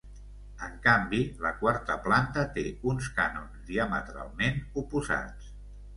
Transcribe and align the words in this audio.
En 0.67 0.77
canvi, 0.85 1.19
la 1.47 1.51
quarta 1.59 1.97
planta 2.07 2.45
té 2.57 2.63
uns 2.93 3.11
cànons 3.19 3.61
diametralment 3.71 4.59
oposats. 4.85 5.53